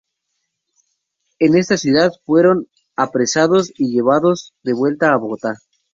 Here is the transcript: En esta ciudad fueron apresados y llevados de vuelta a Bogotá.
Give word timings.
En 1.37 1.55
esta 1.55 1.77
ciudad 1.77 2.09
fueron 2.25 2.65
apresados 2.95 3.71
y 3.77 3.91
llevados 3.93 4.51
de 4.63 4.73
vuelta 4.73 5.13
a 5.13 5.17
Bogotá. 5.17 5.53